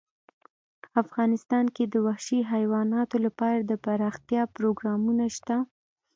[1.01, 5.57] افغانستان کې د وحشي حیوانات لپاره دپرمختیا پروګرامونه شته.